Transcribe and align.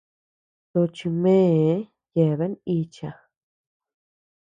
Tochi 0.71 1.07
mee 1.21 1.87
yeabean 2.15 2.53
icha. 2.77 3.09